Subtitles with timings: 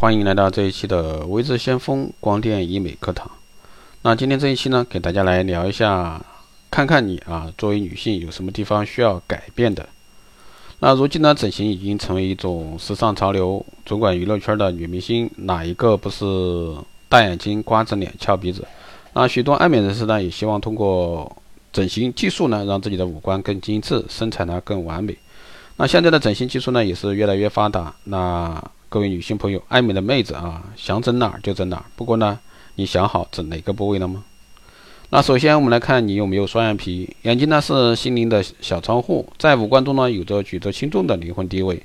[0.00, 3.28] 欢迎来到这一期的微智先锋光电医美课堂。
[4.02, 6.24] 那今天这一期呢，给大家来聊一下，
[6.70, 9.88] 看看你啊，作为女性有什么地方需要改变的。
[10.78, 16.24] 那如今呢，整形已经成为一种时尚潮流，主管娱乐圈的女明星哪一个不是
[17.08, 18.64] 大眼睛、瓜子脸、翘鼻子？
[19.14, 21.36] 那许多爱美人士呢，也希望通过
[21.72, 25.18] 整形技术呢，让自己的五官更精致，身材呢更完美。
[25.76, 27.92] 那现在的整形技术呢，也是越来越发达。
[28.04, 31.84] 那各位女性朋友，爱美的妹子啊，想整哪儿就整哪儿。
[31.94, 32.38] 不过呢，
[32.76, 34.24] 你想好整哪个部位了吗？
[35.10, 37.14] 那首先我们来看你有没有双眼皮。
[37.22, 41.82] 眼睛呢是心灵的小窗户，在五官中呢有着举足轻重的灵魂地位。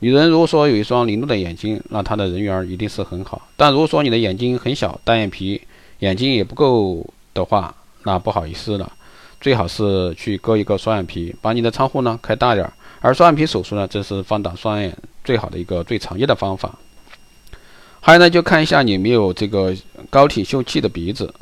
[0.00, 3.48] 女人如果说有一双灵动的眼睛，那她的人缘一定是很好。
[3.56, 5.60] 但如果说你的眼睛很小，单眼皮，
[6.00, 8.92] 眼睛也不够的话，那不好意思了，
[9.40, 12.72] 最好是去割一个双眼皮，把你的窗户呢开大点儿。
[13.00, 14.92] 而双眼皮手术呢，正是放大双眼
[15.24, 16.78] 最好的一个最常见的方法。
[18.00, 19.76] 还有呢，就看一下你有没有这个
[20.08, 21.32] 高挺秀气的鼻子。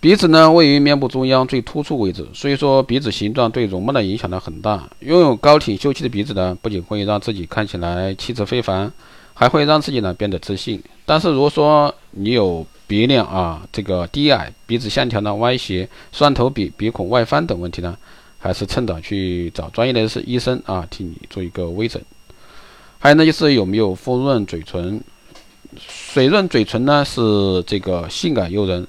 [0.00, 4.88] 鼻子呢，位于面部中央最突出位置，所以说鼻子形状对容貌的影响呢很大。
[5.00, 8.92] 拥有高挺秀气的鼻子呢，不仅会让自己看起来气质非凡，
[9.34, 10.80] 还会让自己呢变得自信。
[11.04, 17.98] 但是如果说你有鼻梁啊这个低矮、鼻子线条呢歪斜、双头鼻、鼻孔外翻等问题呢，
[18.38, 22.00] 还是趁早去找专业的医生啊，替你做一个微整。
[22.98, 25.00] 还有呢，就是有没有丰润嘴唇？
[25.78, 28.86] 水润嘴唇呢，是这个性感诱人，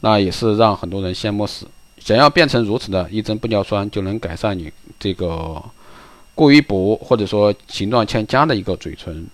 [0.00, 1.66] 那也是让很多人羡慕死。
[1.98, 5.62] 想要变成如此的一针玻尿酸，就能改善你这个
[6.34, 9.26] 过于薄或者说形状欠佳的一个嘴唇。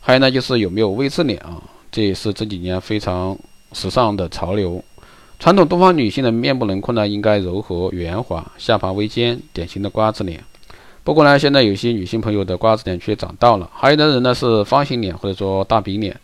[0.00, 1.62] 还有呢，就是有没有 V 字脸啊？
[1.92, 3.38] 这也是这几年非常
[3.72, 4.82] 时尚的潮流。
[5.38, 10.42] 传统东方女性的面部轮廓呢，应该柔和圆滑，下巴微尖，典型的瓜子脸。
[11.04, 16.18] 不过呢，现在有些女性朋友的瓜子脸却长到了，还有的人呢是方形脸或者说大饼脸。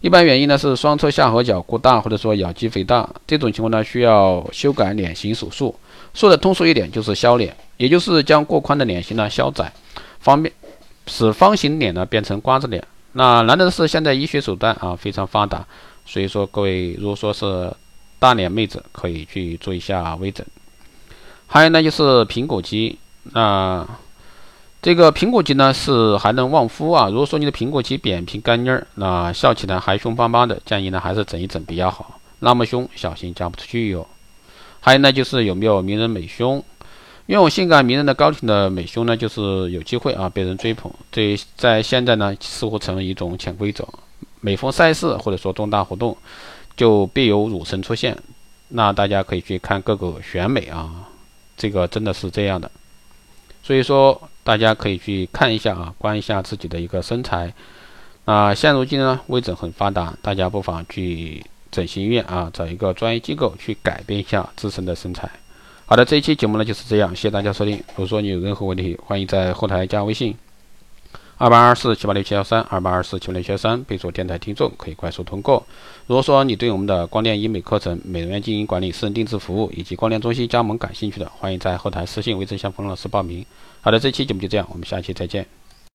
[0.00, 3.08] 一般原因呢是双侧下颌角过大，或者说咬肌肥大。
[3.26, 5.74] 这种情况呢需要修改脸型手术，
[6.12, 9.72] 说的通俗一点就是削脸，也就是将过宽的脸型呢削窄，
[10.20, 10.52] 方便
[11.06, 12.84] 使方形脸呢变成瓜子脸。
[13.12, 15.64] 那难得的是现在医学手段啊非常发达，
[16.04, 17.72] 所以说各位如果说是。
[18.16, 20.46] 大脸妹子可以去做一下微整，
[21.46, 22.98] 还有呢就是苹果肌，
[23.34, 23.86] 那
[24.84, 27.08] 这个苹果肌呢是还能旺夫啊。
[27.08, 32.20] 如果说你的苹果肌扁平干腻儿，那笑起来还凶巴巴的，建议呢还是整一整比较好。
[32.40, 34.06] 那么凶，小心嫁不出去哟。
[34.80, 36.62] 还有呢就是有没有名人美胸，
[37.28, 40.92] 拥有性感迷人的高挺的美胸呢，就是有机会啊被人追捧。
[41.10, 43.88] 这在现在呢似乎成为一种潜规则，
[44.42, 46.14] 每逢赛事或者说重大活动。
[46.76, 48.18] 就必有乳神出现，
[48.68, 51.08] 那大家可以去看各个选美啊，
[51.56, 52.68] 这个真的是这样的，
[53.62, 57.52] 所以说大家可以去看一下啊，观一下自己的一个身材。
[58.24, 65.28] 啊现如今呢，微整很发达，大家不妨去整形医院啊，找一个专业机构去改变一下自身的身材。
[65.86, 67.76] 好的，这一期节目呢就是这样，谢谢大家收听。
[67.88, 70.34] 如果说你有任何问题，欢迎在后台加微信。
[71.36, 75.66] 二八二四七八六七幺三，二八二四七八六七幺三，备注电台听众可以快速通过。
[76.06, 83.44] 如果说你对我们的光电医美课程、美容院经营管理、私人定制服务以及光电中心加盟感兴趣的，欢迎在后台私信微信向冯老师报名。
[83.80, 85.44] 好的，这期节目就这样，我们下期再见。